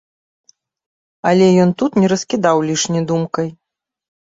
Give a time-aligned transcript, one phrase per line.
[1.33, 3.49] Але ён тут не раскідаў лішне думкай.